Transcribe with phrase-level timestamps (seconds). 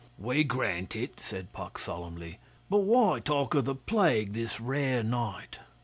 [0.17, 2.39] 'We grant it,' said Puck solemnly.
[2.71, 5.59] 'But why talk of the plague this rare night?